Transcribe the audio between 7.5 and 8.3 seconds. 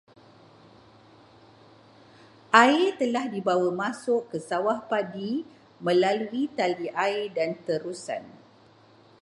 terusan.